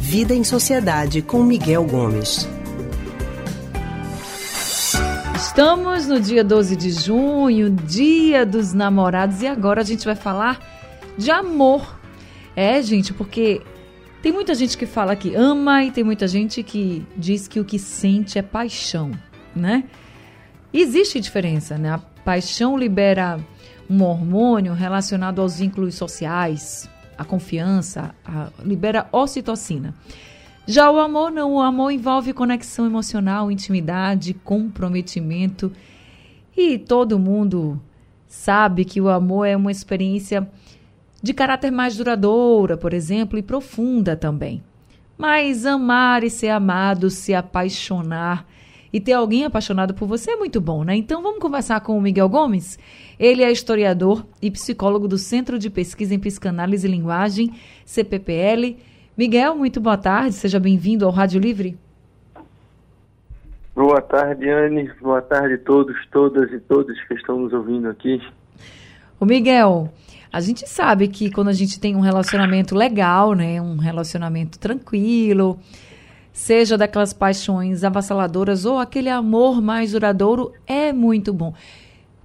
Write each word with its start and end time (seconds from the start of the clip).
Vida 0.00 0.34
em 0.34 0.42
Sociedade 0.42 1.22
com 1.22 1.42
Miguel 1.42 1.84
Gomes. 1.84 2.48
Estamos 5.36 6.06
no 6.06 6.20
dia 6.20 6.42
12 6.42 6.76
de 6.76 6.90
junho, 6.90 7.68
dia 7.70 8.46
dos 8.46 8.72
namorados, 8.72 9.42
e 9.42 9.46
agora 9.46 9.82
a 9.82 9.84
gente 9.84 10.04
vai 10.04 10.14
falar 10.14 10.58
de 11.16 11.30
amor. 11.30 11.98
É, 12.56 12.80
gente, 12.80 13.12
porque 13.12 13.60
tem 14.22 14.32
muita 14.32 14.54
gente 14.54 14.76
que 14.76 14.86
fala 14.86 15.14
que 15.14 15.34
ama 15.34 15.84
e 15.84 15.90
tem 15.90 16.02
muita 16.02 16.26
gente 16.26 16.62
que 16.62 17.06
diz 17.16 17.46
que 17.46 17.60
o 17.60 17.64
que 17.64 17.78
sente 17.78 18.38
é 18.38 18.42
paixão, 18.42 19.12
né? 19.54 19.84
Existe 20.72 21.20
diferença, 21.20 21.78
né? 21.78 21.90
A 21.90 21.98
paixão 21.98 22.76
libera 22.76 23.38
um 23.88 24.02
hormônio 24.02 24.74
relacionado 24.74 25.40
aos 25.40 25.58
vínculos 25.58 25.94
sociais, 25.94 26.88
a 27.16 27.24
confiança, 27.24 28.14
a, 28.24 28.50
libera 28.62 29.08
ocitocina. 29.10 29.94
Já 30.66 30.90
o 30.90 30.98
amor 30.98 31.30
não, 31.30 31.54
o 31.54 31.60
amor 31.60 31.90
envolve 31.90 32.34
conexão 32.34 32.84
emocional, 32.84 33.50
intimidade, 33.50 34.34
comprometimento. 34.34 35.72
E 36.54 36.78
todo 36.78 37.18
mundo 37.18 37.80
sabe 38.26 38.84
que 38.84 39.00
o 39.00 39.08
amor 39.08 39.46
é 39.46 39.56
uma 39.56 39.72
experiência 39.72 40.46
de 41.22 41.32
caráter 41.32 41.70
mais 41.70 41.96
duradoura, 41.96 42.76
por 42.76 42.92
exemplo, 42.92 43.38
e 43.38 43.42
profunda 43.42 44.14
também. 44.14 44.62
Mas 45.16 45.64
amar 45.64 46.22
e 46.22 46.30
ser 46.30 46.50
amado, 46.50 47.10
se 47.10 47.34
apaixonar 47.34 48.46
e 48.92 49.00
ter 49.00 49.12
alguém 49.12 49.44
apaixonado 49.44 49.94
por 49.94 50.06
você 50.06 50.32
é 50.32 50.36
muito 50.36 50.60
bom, 50.60 50.84
né? 50.84 50.96
Então 50.96 51.22
vamos 51.22 51.40
conversar 51.40 51.80
com 51.80 51.96
o 51.96 52.00
Miguel 52.00 52.28
Gomes. 52.28 52.78
Ele 53.18 53.42
é 53.42 53.50
historiador 53.50 54.24
e 54.40 54.50
psicólogo 54.50 55.06
do 55.06 55.18
Centro 55.18 55.58
de 55.58 55.70
Pesquisa 55.70 56.14
em 56.14 56.18
Psicanálise 56.18 56.86
e 56.86 56.90
Linguagem, 56.90 57.52
CPPL. 57.84 58.76
Miguel, 59.16 59.56
muito 59.56 59.80
boa 59.80 59.96
tarde, 59.96 60.32
seja 60.32 60.60
bem-vindo 60.60 61.04
ao 61.04 61.10
Rádio 61.10 61.40
Livre. 61.40 61.76
Boa 63.74 64.00
tarde, 64.00 64.48
Anne. 64.48 64.90
Boa 65.00 65.22
tarde 65.22 65.54
a 65.54 65.58
todos, 65.58 65.96
todas 66.10 66.52
e 66.52 66.58
todos 66.58 67.00
que 67.04 67.14
estão 67.14 67.38
nos 67.38 67.52
ouvindo 67.52 67.88
aqui. 67.88 68.20
O 69.20 69.24
Miguel, 69.24 69.92
a 70.32 70.40
gente 70.40 70.68
sabe 70.68 71.08
que 71.08 71.30
quando 71.30 71.48
a 71.48 71.52
gente 71.52 71.80
tem 71.80 71.94
um 71.96 72.00
relacionamento 72.00 72.74
legal, 72.74 73.34
né, 73.34 73.60
um 73.62 73.76
relacionamento 73.76 74.58
tranquilo, 74.58 75.58
seja 76.38 76.78
daquelas 76.78 77.12
paixões 77.12 77.82
avassaladoras 77.82 78.64
ou 78.64 78.78
aquele 78.78 79.10
amor 79.10 79.60
mais 79.60 79.90
duradouro, 79.90 80.52
é 80.68 80.92
muito 80.92 81.32
bom. 81.32 81.52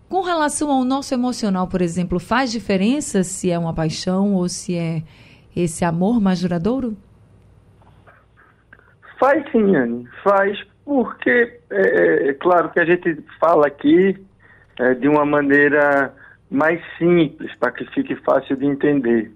Com 0.07 0.21
relação 0.21 0.69
ao 0.69 0.83
nosso 0.83 1.15
emocional, 1.15 1.67
por 1.67 1.81
exemplo, 1.81 2.19
faz 2.19 2.51
diferença 2.51 3.23
se 3.23 3.49
é 3.49 3.57
uma 3.57 3.73
paixão 3.73 4.35
ou 4.35 4.47
se 4.47 4.77
é 4.77 5.01
esse 5.55 5.83
amor 5.83 6.21
mais 6.21 6.41
duradouro? 6.41 6.95
Faz 9.19 9.43
sim, 9.51 9.75
Anne. 9.75 10.07
Faz 10.23 10.63
porque, 10.85 11.59
é, 11.71 12.29
é 12.29 12.33
claro 12.35 12.69
que 12.69 12.79
a 12.79 12.85
gente 12.85 13.17
fala 13.39 13.65
aqui 13.65 14.15
é, 14.79 14.93
de 14.93 15.07
uma 15.07 15.25
maneira 15.25 16.13
mais 16.51 16.79
simples, 16.99 17.51
para 17.55 17.71
que 17.71 17.83
fique 17.95 18.15
fácil 18.17 18.55
de 18.57 18.67
entender, 18.67 19.31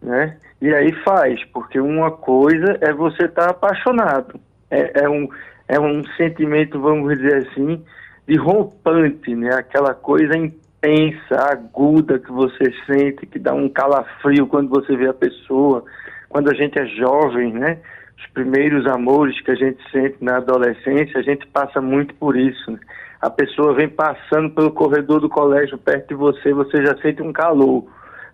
né? 0.00 0.38
E 0.60 0.74
aí 0.74 0.92
faz, 1.04 1.42
porque 1.52 1.80
uma 1.80 2.10
coisa 2.10 2.78
é 2.80 2.92
você 2.92 3.24
estar 3.24 3.46
tá 3.46 3.50
apaixonado. 3.50 4.40
É, 4.70 5.04
é, 5.04 5.08
um, 5.08 5.28
é 5.68 5.78
um 5.78 6.04
sentimento, 6.16 6.80
vamos 6.80 7.16
dizer 7.16 7.46
assim, 7.46 7.82
de 8.26 8.36
rompante, 8.36 9.34
né? 9.34 9.54
Aquela 9.54 9.94
coisa 9.94 10.36
intensa, 10.36 11.50
aguda 11.50 12.18
que 12.18 12.30
você 12.32 12.72
sente, 12.86 13.26
que 13.26 13.38
dá 13.38 13.54
um 13.54 13.68
calafrio 13.68 14.46
quando 14.48 14.68
você 14.68 14.96
vê 14.96 15.08
a 15.08 15.14
pessoa. 15.14 15.84
Quando 16.28 16.50
a 16.50 16.54
gente 16.54 16.78
é 16.78 16.86
jovem, 16.86 17.52
né? 17.52 17.78
Os 18.18 18.26
primeiros 18.32 18.84
amores 18.86 19.40
que 19.40 19.52
a 19.52 19.54
gente 19.54 19.78
sente 19.92 20.16
na 20.20 20.38
adolescência, 20.38 21.20
a 21.20 21.22
gente 21.22 21.46
passa 21.46 21.80
muito 21.80 22.14
por 22.16 22.36
isso. 22.36 22.72
Né? 22.72 22.80
A 23.20 23.30
pessoa 23.30 23.74
vem 23.74 23.88
passando 23.88 24.50
pelo 24.50 24.72
corredor 24.72 25.20
do 25.20 25.28
colégio 25.28 25.78
perto 25.78 26.08
de 26.08 26.14
você, 26.16 26.52
você 26.52 26.84
já 26.84 26.96
sente 26.98 27.22
um 27.22 27.32
calor, 27.32 27.86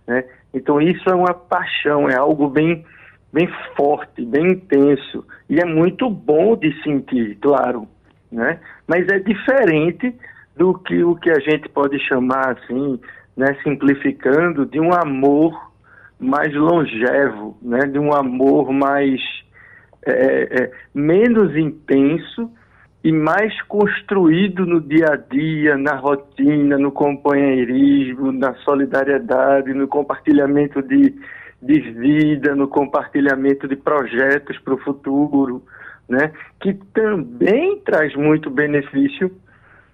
né? 0.06 0.24
Então 0.54 0.80
isso 0.80 1.08
é 1.10 1.14
uma 1.14 1.34
paixão, 1.34 2.08
é 2.08 2.16
algo 2.16 2.48
bem, 2.48 2.84
bem 3.32 3.48
forte, 3.76 4.24
bem 4.24 4.52
intenso 4.52 5.26
e 5.50 5.58
é 5.58 5.64
muito 5.64 6.08
bom 6.08 6.56
de 6.56 6.72
sentir, 6.82 7.36
claro, 7.40 7.88
né? 8.30 8.60
Mas 8.86 9.06
é 9.08 9.18
diferente 9.18 10.14
do 10.56 10.74
que 10.74 11.02
o 11.02 11.16
que 11.16 11.30
a 11.30 11.40
gente 11.40 11.68
pode 11.68 11.98
chamar 12.06 12.56
assim, 12.56 13.00
né, 13.36 13.56
simplificando, 13.64 14.64
de 14.64 14.78
um 14.78 14.94
amor 14.94 15.72
mais 16.20 16.54
longevo, 16.54 17.58
né, 17.60 17.80
de 17.80 17.98
um 17.98 18.14
amor 18.14 18.72
mais 18.72 19.20
é, 20.06 20.62
é, 20.62 20.70
menos 20.94 21.56
intenso 21.56 22.50
e 23.04 23.12
mais 23.12 23.60
construído 23.64 24.64
no 24.64 24.80
dia 24.80 25.10
a 25.12 25.16
dia, 25.16 25.76
na 25.76 25.94
rotina, 25.94 26.78
no 26.78 26.90
companheirismo, 26.90 28.32
na 28.32 28.54
solidariedade, 28.54 29.74
no 29.74 29.86
compartilhamento 29.86 30.80
de, 30.80 31.14
de 31.60 31.80
vida, 31.80 32.54
no 32.54 32.66
compartilhamento 32.66 33.68
de 33.68 33.76
projetos 33.76 34.58
para 34.60 34.72
o 34.72 34.78
futuro, 34.78 35.62
né? 36.08 36.32
que 36.58 36.72
também 36.94 37.78
traz 37.80 38.16
muito 38.16 38.48
benefício 38.48 39.30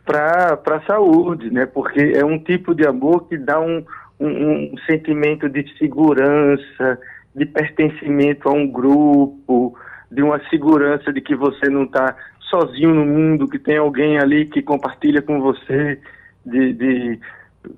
para 0.06 0.60
a 0.65 0.81
saúde, 0.87 1.53
né? 1.53 1.66
porque 1.66 2.12
é 2.15 2.25
um 2.25 2.38
tipo 2.38 2.76
de 2.76 2.87
amor 2.87 3.28
que 3.28 3.37
dá 3.37 3.60
um, 3.60 3.84
um, 4.20 4.72
um 4.72 4.75
sentimento 4.87 5.49
de 5.49 5.66
segurança, 5.78 6.97
de 7.34 7.44
pertencimento 7.44 8.49
a 8.49 8.53
um 8.53 8.69
grupo, 8.70 9.76
de 10.10 10.22
uma 10.22 10.41
segurança 10.48 11.12
de 11.12 11.21
que 11.21 11.34
você 11.34 11.69
não 11.69 11.84
está 11.84 12.16
sozinho 12.50 12.93
no 12.94 13.06
mundo, 13.06 13.48
que 13.48 13.59
tem 13.59 13.76
alguém 13.76 14.19
ali 14.19 14.47
que 14.47 14.60
compartilha 14.60 15.22
com 15.22 15.41
você 15.41 15.98
de, 16.44 16.72
de 16.72 17.21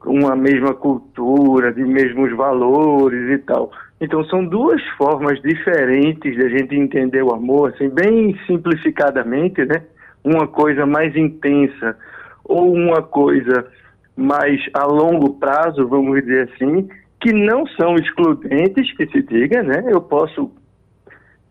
uma 0.06 0.34
mesma 0.34 0.74
cultura, 0.74 1.72
de 1.72 1.82
mesmos 1.82 2.34
valores 2.34 3.30
e 3.30 3.38
tal. 3.38 3.70
Então 4.00 4.24
são 4.24 4.44
duas 4.44 4.82
formas 4.96 5.40
diferentes 5.42 6.34
de 6.34 6.42
a 6.42 6.48
gente 6.48 6.74
entender 6.74 7.22
o 7.22 7.32
amor, 7.32 7.72
assim, 7.74 7.88
bem 7.88 8.36
simplificadamente, 8.46 9.64
né? 9.64 9.82
Uma 10.24 10.46
coisa 10.46 10.86
mais 10.86 11.14
intensa 11.14 11.96
ou 12.44 12.72
uma 12.72 13.02
coisa 13.02 13.66
mais 14.16 14.60
a 14.74 14.84
longo 14.84 15.34
prazo, 15.34 15.86
vamos 15.86 16.20
dizer 16.20 16.50
assim, 16.52 16.88
que 17.20 17.32
não 17.32 17.66
são 17.66 17.94
excludentes, 17.94 18.94
que 18.96 19.06
se 19.06 19.22
diga, 19.22 19.62
né? 19.62 19.84
Eu 19.88 20.00
posso 20.00 20.50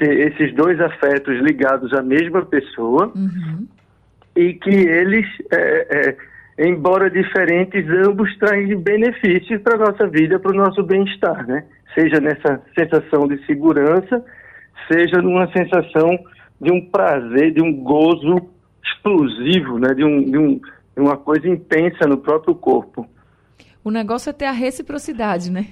ter 0.01 0.31
esses 0.31 0.51
dois 0.55 0.81
afetos 0.81 1.39
ligados 1.41 1.93
à 1.93 2.01
mesma 2.01 2.43
pessoa 2.43 3.11
uhum. 3.15 3.67
e 4.35 4.55
que 4.55 4.71
eles, 4.71 5.27
é, 5.51 6.17
é, 6.57 6.67
embora 6.67 7.07
diferentes, 7.07 7.85
ambos 8.07 8.35
trazem 8.39 8.75
benefícios 8.77 9.61
para 9.61 9.75
a 9.75 9.91
nossa 9.91 10.07
vida, 10.07 10.39
para 10.39 10.51
o 10.51 10.55
nosso 10.55 10.81
bem-estar, 10.81 11.45
né? 11.45 11.65
Seja 11.93 12.19
nessa 12.19 12.59
sensação 12.75 13.27
de 13.27 13.45
segurança, 13.45 14.25
seja 14.91 15.21
numa 15.21 15.45
sensação 15.51 16.17
de 16.59 16.71
um 16.71 16.83
prazer, 16.89 17.53
de 17.53 17.61
um 17.61 17.71
gozo 17.71 18.49
explosivo, 18.83 19.77
né? 19.77 19.93
De, 19.93 20.03
um, 20.03 20.23
de, 20.23 20.37
um, 20.37 20.55
de 20.55 20.99
uma 20.99 21.15
coisa 21.15 21.47
intensa 21.47 22.07
no 22.07 22.17
próprio 22.17 22.55
corpo. 22.55 23.07
O 23.83 23.91
negócio 23.91 24.31
é 24.31 24.33
ter 24.33 24.45
a 24.45 24.51
reciprocidade, 24.51 25.51
né? 25.51 25.67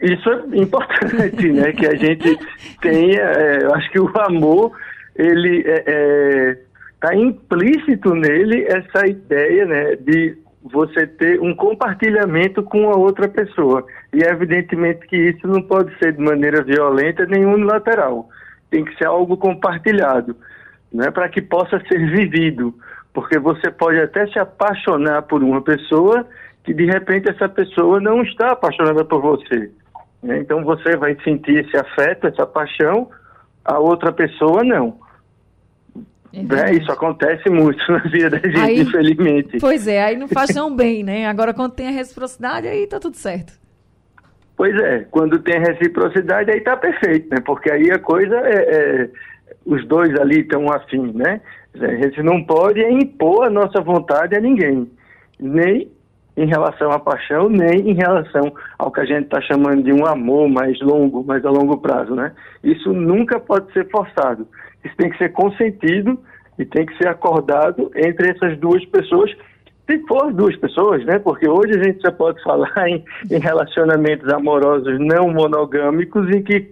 Isso 0.00 0.30
é 0.30 0.58
importante, 0.58 1.50
né? 1.52 1.72
Que 1.72 1.86
a 1.86 1.94
gente 1.94 2.38
tenha, 2.80 3.22
é, 3.22 3.62
eu 3.62 3.74
acho 3.74 3.90
que 3.90 4.00
o 4.00 4.10
amor, 4.20 4.72
ele 5.14 5.62
é, 5.66 5.84
é, 5.86 6.58
tá 7.00 7.14
implícito 7.14 8.14
nele 8.14 8.66
essa 8.68 9.06
ideia, 9.06 9.64
né? 9.64 9.96
De 9.96 10.36
você 10.62 11.06
ter 11.06 11.40
um 11.40 11.54
compartilhamento 11.54 12.62
com 12.62 12.90
a 12.90 12.96
outra 12.96 13.28
pessoa. 13.28 13.86
E 14.12 14.22
evidentemente 14.22 15.06
que 15.06 15.16
isso 15.16 15.46
não 15.46 15.62
pode 15.62 15.96
ser 15.98 16.12
de 16.12 16.20
maneira 16.20 16.62
violenta 16.62 17.24
nem 17.26 17.46
unilateral. 17.46 18.28
Tem 18.70 18.84
que 18.84 18.96
ser 18.96 19.06
algo 19.06 19.36
compartilhado, 19.36 20.36
né? 20.92 21.10
Para 21.10 21.28
que 21.28 21.40
possa 21.40 21.80
ser 21.88 21.98
vivido. 22.10 22.74
Porque 23.14 23.38
você 23.38 23.70
pode 23.70 23.98
até 23.98 24.26
se 24.26 24.38
apaixonar 24.38 25.22
por 25.22 25.42
uma 25.42 25.62
pessoa 25.62 26.26
que 26.64 26.74
de 26.74 26.84
repente 26.84 27.30
essa 27.30 27.48
pessoa 27.48 28.00
não 28.00 28.22
está 28.22 28.50
apaixonada 28.50 29.04
por 29.04 29.22
você. 29.22 29.70
Né? 30.22 30.38
Então 30.38 30.64
você 30.64 30.96
vai 30.96 31.16
sentir 31.22 31.64
esse 31.64 31.76
afeto, 31.76 32.26
essa 32.26 32.46
paixão, 32.46 33.10
a 33.64 33.78
outra 33.78 34.12
pessoa 34.12 34.62
não. 34.64 34.98
É 36.32 36.74
Isso 36.74 36.92
acontece 36.92 37.48
muito 37.48 37.80
na 37.90 37.98
vida 38.00 38.30
da 38.30 38.38
gente, 38.38 38.58
aí, 38.60 38.80
infelizmente. 38.80 39.58
Pois 39.58 39.88
é, 39.88 40.04
aí 40.04 40.16
não 40.16 40.28
faz 40.28 40.52
tão 40.52 40.74
bem, 40.74 41.02
né? 41.02 41.26
Agora 41.26 41.54
quando 41.54 41.72
tem 41.72 41.88
a 41.88 41.92
reciprocidade, 41.92 42.68
aí 42.68 42.86
tá 42.86 43.00
tudo 43.00 43.16
certo. 43.16 43.54
Pois 44.56 44.74
é, 44.78 45.06
quando 45.10 45.38
tem 45.38 45.58
reciprocidade, 45.58 46.50
aí 46.50 46.60
tá 46.60 46.76
perfeito, 46.76 47.28
né? 47.30 47.40
Porque 47.44 47.70
aí 47.70 47.90
a 47.90 47.98
coisa 47.98 48.36
é, 48.36 49.04
é 49.04 49.10
os 49.64 49.84
dois 49.86 50.14
ali 50.18 50.40
estão 50.40 50.70
afim, 50.70 51.12
né? 51.12 51.40
A 51.74 51.94
gente 51.96 52.22
não 52.22 52.42
pode 52.42 52.80
impor 52.82 53.46
a 53.46 53.50
nossa 53.50 53.80
vontade 53.80 54.34
a 54.34 54.40
ninguém, 54.40 54.90
nem 55.38 55.90
em 56.36 56.46
relação 56.46 56.90
à 56.90 56.98
paixão, 56.98 57.48
nem 57.48 57.90
em 57.90 57.94
relação 57.94 58.52
ao 58.78 58.90
que 58.92 59.00
a 59.00 59.04
gente 59.04 59.24
está 59.24 59.40
chamando 59.40 59.82
de 59.82 59.92
um 59.92 60.04
amor 60.04 60.48
mais 60.48 60.78
longo, 60.80 61.24
mais 61.24 61.44
a 61.44 61.50
longo 61.50 61.78
prazo, 61.78 62.14
né? 62.14 62.32
Isso 62.62 62.92
nunca 62.92 63.40
pode 63.40 63.72
ser 63.72 63.88
forçado. 63.90 64.46
Isso 64.84 64.94
tem 64.96 65.08
que 65.10 65.16
ser 65.16 65.30
consentido 65.30 66.18
e 66.58 66.64
tem 66.64 66.84
que 66.84 66.96
ser 66.98 67.08
acordado 67.08 67.90
entre 67.94 68.30
essas 68.30 68.58
duas 68.58 68.84
pessoas, 68.86 69.30
se 69.88 69.98
for 70.06 70.32
duas 70.32 70.54
pessoas, 70.56 71.04
né? 71.06 71.18
Porque 71.18 71.48
hoje 71.48 71.78
a 71.78 71.82
gente 71.82 72.00
já 72.00 72.12
pode 72.12 72.42
falar 72.42 72.70
em, 72.86 73.02
em 73.30 73.38
relacionamentos 73.38 74.30
amorosos 74.32 74.98
não 74.98 75.30
monogâmicos 75.30 76.28
em 76.34 76.42
que 76.42 76.70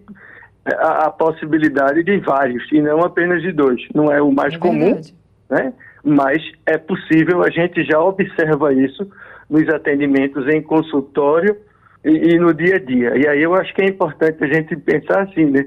a, 0.66 1.06
a, 1.06 1.10
possibilidade 1.10 2.02
de 2.02 2.18
vários 2.18 2.70
e 2.72 2.80
não 2.80 3.00
apenas 3.02 3.40
de 3.40 3.52
dois. 3.52 3.80
Não 3.94 4.10
é 4.12 4.20
o 4.20 4.30
mais 4.30 4.54
é 4.54 4.58
comum, 4.58 5.00
né? 5.48 5.72
Mas 6.02 6.42
é 6.66 6.76
possível, 6.76 7.42
a 7.42 7.50
gente 7.50 7.82
já 7.84 7.98
observa 7.98 8.74
isso 8.74 9.08
nos 9.48 9.68
atendimentos 9.68 10.46
em 10.48 10.62
consultório 10.62 11.56
e, 12.04 12.34
e 12.34 12.38
no 12.38 12.52
dia 12.52 12.76
a 12.76 12.78
dia. 12.78 13.16
E 13.16 13.26
aí 13.28 13.42
eu 13.42 13.54
acho 13.54 13.74
que 13.74 13.82
é 13.82 13.86
importante 13.86 14.42
a 14.42 14.46
gente 14.46 14.76
pensar 14.76 15.22
assim, 15.22 15.46
né? 15.46 15.66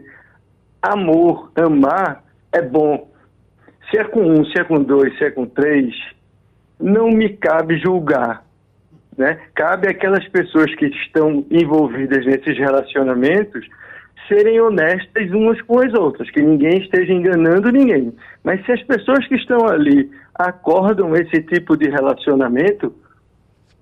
Amor, 0.82 1.52
amar 1.56 2.24
é 2.52 2.62
bom. 2.62 3.10
Se 3.90 4.00
é 4.00 4.04
com 4.04 4.22
um, 4.22 4.46
se 4.46 4.60
é 4.60 4.64
com 4.64 4.82
dois, 4.82 5.18
se 5.18 5.24
é 5.24 5.32
com 5.32 5.46
três, 5.46 5.94
não 6.80 7.10
me 7.10 7.30
cabe 7.30 7.78
julgar. 7.80 8.46
Né? 9.18 9.40
Cabe 9.56 9.88
aquelas 9.88 10.28
pessoas 10.28 10.74
que 10.76 10.86
estão 10.86 11.46
envolvidas 11.50 12.24
nesses 12.26 12.58
relacionamentos 12.58 13.68
serem 14.28 14.60
honestas 14.60 15.32
umas 15.32 15.60
com 15.62 15.80
as 15.80 15.94
outras, 15.94 16.30
que 16.30 16.42
ninguém 16.42 16.80
esteja 16.80 17.14
enganando 17.14 17.72
ninguém. 17.72 18.14
Mas 18.44 18.64
se 18.66 18.74
as 18.74 18.84
pessoas 18.84 19.26
que 19.28 19.36
estão 19.36 19.68
ali 19.68 20.12
acordam 20.36 21.16
esse 21.16 21.42
tipo 21.44 21.76
de 21.78 21.90
relacionamento, 21.90 22.94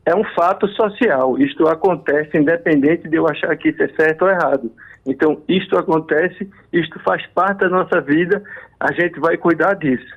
é 0.06 0.16
um 0.16 0.24
fato 0.36 0.68
social. 0.70 1.38
Isto 1.40 1.68
acontece 1.68 2.38
independente 2.38 3.10
de 3.10 3.18
eu 3.18 3.28
achar 3.28 3.56
que 3.58 3.70
isso 3.70 3.82
é 3.82 3.88
certo 3.90 4.24
ou 4.24 4.30
errado. 4.30 4.72
Então, 5.06 5.42
isto 5.48 5.78
acontece, 5.78 6.50
isto 6.72 7.00
faz 7.00 7.26
parte 7.28 7.60
da 7.60 7.70
nossa 7.70 8.02
vida, 8.02 8.44
a 8.80 8.92
gente 8.92 9.20
vai 9.20 9.38
cuidar 9.38 9.74
disso, 9.76 10.16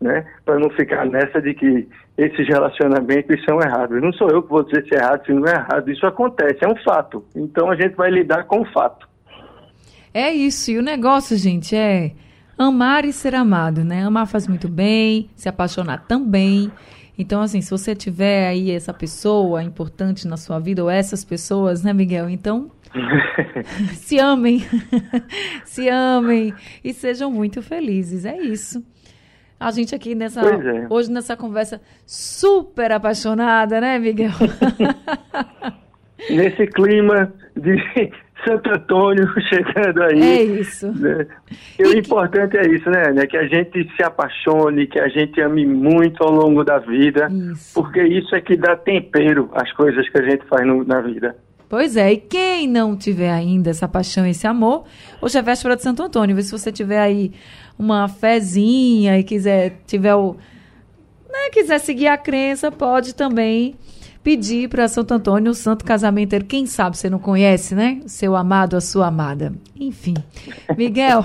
né? 0.00 0.26
Para 0.44 0.58
não 0.58 0.68
ficar 0.70 1.06
nessa 1.06 1.40
de 1.40 1.54
que 1.54 1.88
esses 2.18 2.46
relacionamentos 2.46 3.42
são 3.44 3.60
errados. 3.60 4.00
Não 4.02 4.12
sou 4.12 4.28
eu 4.30 4.42
que 4.42 4.48
vou 4.48 4.62
dizer 4.62 4.86
se 4.86 4.94
é 4.94 4.98
errado, 4.98 5.24
se 5.24 5.32
não 5.32 5.46
é 5.46 5.52
errado. 5.52 5.90
Isso 5.90 6.06
acontece, 6.06 6.64
é 6.64 6.68
um 6.68 6.76
fato. 6.76 7.24
Então, 7.34 7.70
a 7.70 7.76
gente 7.76 7.94
vai 7.94 8.10
lidar 8.10 8.44
com 8.44 8.60
o 8.60 8.72
fato. 8.72 9.06
É 10.12 10.32
isso. 10.32 10.70
E 10.70 10.78
o 10.78 10.82
negócio, 10.82 11.36
gente, 11.36 11.76
é 11.76 12.12
amar 12.58 13.04
e 13.04 13.12
ser 13.12 13.34
amado, 13.34 13.84
né? 13.84 14.04
Amar 14.04 14.26
faz 14.26 14.46
muito 14.46 14.68
bem, 14.68 15.28
se 15.34 15.48
apaixonar 15.48 16.06
também. 16.06 16.70
Então, 17.18 17.40
assim, 17.40 17.60
se 17.60 17.70
você 17.70 17.94
tiver 17.94 18.48
aí 18.48 18.70
essa 18.70 18.92
pessoa 18.92 19.62
importante 19.62 20.28
na 20.28 20.36
sua 20.36 20.58
vida, 20.58 20.82
ou 20.82 20.90
essas 20.90 21.24
pessoas, 21.24 21.82
né, 21.82 21.92
Miguel? 21.92 22.28
Então, 22.28 22.70
se 23.94 24.18
amem. 24.18 24.62
se 25.64 25.88
amem 25.88 26.52
e 26.84 26.92
sejam 26.92 27.30
muito 27.30 27.62
felizes. 27.62 28.24
É 28.24 28.36
isso. 28.36 28.84
A 29.58 29.70
gente 29.70 29.94
aqui 29.94 30.14
nessa 30.14 30.42
é. 30.42 30.86
hoje 30.90 31.10
nessa 31.10 31.34
conversa 31.34 31.80
super 32.04 32.92
apaixonada, 32.92 33.80
né, 33.80 33.98
Miguel? 33.98 34.30
Nesse 36.30 36.66
clima 36.66 37.32
de 37.56 37.76
Santo 38.46 38.70
Antônio 38.70 39.26
chegando 39.48 40.02
aí. 40.02 40.22
É 40.22 40.42
isso. 40.42 40.86
Né? 40.92 41.26
E 41.78 41.82
o 41.82 41.98
importante 41.98 42.56
é 42.56 42.66
isso, 42.68 42.88
né, 42.88 43.12
né? 43.12 43.26
Que 43.26 43.36
a 43.36 43.46
gente 43.46 43.90
se 43.96 44.02
apaixone, 44.02 44.86
que 44.86 44.98
a 44.98 45.08
gente 45.08 45.40
ame 45.40 45.66
muito 45.66 46.22
ao 46.22 46.30
longo 46.30 46.62
da 46.62 46.78
vida, 46.78 47.28
isso. 47.52 47.74
porque 47.74 48.02
isso 48.02 48.34
é 48.34 48.40
que 48.40 48.56
dá 48.56 48.76
tempero 48.76 49.50
às 49.54 49.72
coisas 49.72 50.08
que 50.08 50.18
a 50.18 50.22
gente 50.22 50.44
faz 50.46 50.66
no, 50.66 50.84
na 50.84 51.00
vida. 51.00 51.36
Pois 51.68 51.96
é, 51.96 52.12
e 52.12 52.16
quem 52.16 52.68
não 52.68 52.96
tiver 52.96 53.30
ainda 53.30 53.70
essa 53.70 53.88
paixão, 53.88 54.24
esse 54.24 54.46
amor, 54.46 54.84
hoje 55.20 55.36
é 55.36 55.42
véspera 55.42 55.74
de 55.74 55.82
Santo 55.82 56.00
Antônio, 56.00 56.40
se 56.40 56.52
você 56.52 56.70
tiver 56.70 57.00
aí 57.00 57.32
uma 57.76 58.06
fezinha 58.06 59.18
e 59.18 59.24
quiser, 59.24 59.80
tiver 59.84 60.14
o, 60.14 60.36
né, 61.28 61.50
quiser 61.52 61.80
seguir 61.80 62.06
a 62.06 62.16
crença, 62.16 62.70
pode 62.70 63.16
também 63.16 63.74
pedir 64.26 64.68
para 64.68 64.88
Santo 64.88 65.14
Antônio 65.14 65.52
o 65.52 65.54
santo 65.54 65.84
casamento. 65.84 66.44
Quem 66.44 66.66
sabe 66.66 66.96
você 66.96 67.08
não 67.08 67.20
conhece, 67.20 67.76
né? 67.76 68.00
Seu 68.06 68.34
amado, 68.34 68.76
a 68.76 68.80
sua 68.80 69.06
amada. 69.06 69.52
Enfim. 69.78 70.14
Miguel, 70.76 71.24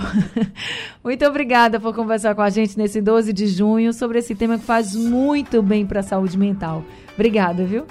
muito 1.03 1.25
obrigada 1.25 1.80
por 1.80 1.95
conversar 1.95 2.36
com 2.36 2.44
a 2.44 2.50
gente 2.51 2.77
nesse 2.77 3.01
12 3.01 3.33
de 3.33 3.48
junho 3.48 3.92
sobre 3.92 4.19
esse 4.19 4.36
tema 4.36 4.59
que 4.59 4.63
faz 4.63 4.95
muito 4.95 5.63
bem 5.63 5.83
para 5.83 6.01
a 6.01 6.03
saúde 6.03 6.38
mental. 6.38 6.83
Obrigada, 7.15 7.63
viu? 7.63 7.88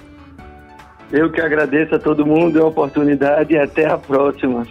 Eu 1.11 1.29
que 1.33 1.41
agradeço 1.41 1.97
a 1.97 1.99
todo 1.99 2.25
mundo 2.25 2.63
a 2.63 2.69
oportunidade 2.69 3.53
e 3.53 3.59
até 3.59 3.87
a 3.87 3.99
próxima. 3.99 4.65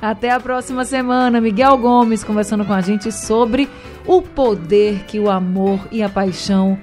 Até 0.00 0.30
a 0.30 0.40
próxima 0.40 0.86
semana. 0.86 1.42
Miguel 1.42 1.76
Gomes 1.76 2.24
conversando 2.24 2.64
com 2.64 2.72
a 2.72 2.80
gente 2.80 3.12
sobre 3.12 3.68
o 4.06 4.22
poder 4.22 5.04
que 5.04 5.20
o 5.20 5.28
amor 5.28 5.78
e 5.92 6.02
a 6.02 6.08
paixão 6.08 6.78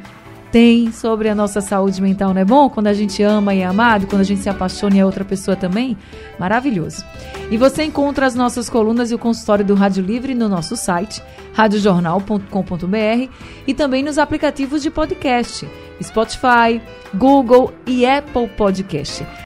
tem 0.51 0.92
sobre 0.92 1.30
a 1.30 1.36
nossa 1.36 1.62
saúde 1.62 2.01
mental, 2.01 2.33
não 2.33 2.42
é 2.42 2.45
bom? 2.45 2.69
Quando 2.69 2.88
a 2.88 2.94
gente 2.94 3.24
ama 3.24 3.56
e 3.56 3.59
é 3.59 3.65
amado, 3.65 4.06
quando 4.06 4.21
a 4.21 4.25
gente 4.25 4.42
se 4.42 4.50
apaixona 4.50 4.98
e 4.98 5.00
é 5.00 5.06
outra 5.06 5.24
pessoa 5.24 5.56
também, 5.56 5.98
maravilhoso. 6.38 7.06
E 7.50 7.57
você 7.57 7.83
encontra 7.83 8.25
as 8.25 8.36
nossas 8.36 8.69
colunas 8.69 9.12
e 9.12 9.15
o 9.15 9.19
consultório 9.19 9.63
do 9.63 9.74
Rádio 9.74 10.03
Livre 10.03 10.36
no 10.36 10.50
nosso 10.50 10.75
site, 10.75 11.24
radiojornal.com.br 11.53 13.31
e 13.65 13.74
também 13.74 14.03
nos 14.03 14.18
aplicativos 14.18 14.81
de 14.81 14.92
podcast, 14.92 15.68
Spotify, 16.01 16.81
Google 17.13 17.74
e 17.86 18.06
Apple 18.06 18.48
Podcast. 18.50 19.25